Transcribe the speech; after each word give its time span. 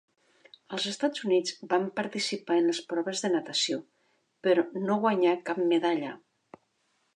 Els 0.77 0.85
Estats 0.91 1.25
Units 1.27 1.53
van 1.73 1.85
participar 1.99 2.57
en 2.61 2.71
les 2.71 2.79
proves 2.93 3.23
de 3.27 3.31
natació, 3.35 3.79
però 4.49 4.67
no 4.89 4.99
guanyà 5.07 5.37
cap 5.51 5.63
medalla. 5.75 6.19